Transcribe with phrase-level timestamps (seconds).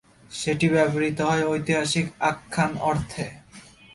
[0.31, 3.25] সেটি ব্যবহৃত হত ঐতিহাসিক আখ্যান অর্থে।